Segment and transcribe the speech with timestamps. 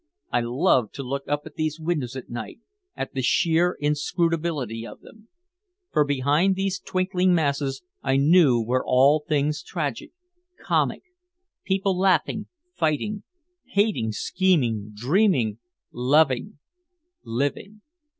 [0.31, 2.59] I loved to look up at these windows at night,
[2.97, 5.27] at the sheer inscrutability of them.
[5.91, 10.11] For behind these twinkling masses I knew were all things tragic,
[10.59, 11.03] comic
[11.63, 13.21] people laughing, fighting,
[13.73, 15.59] hating, scheming, dreaming,
[15.91, 16.57] loving,
[17.23, 17.81] living.